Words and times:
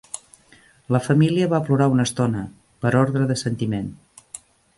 La 0.95 1.01
familia 1.07 1.49
va 1.51 1.59
plorar 1.67 1.89
una 1.97 2.07
estona 2.09 2.41
per 2.87 2.95
ordre 3.03 3.29
de 3.35 3.37
sentiment 3.45 3.93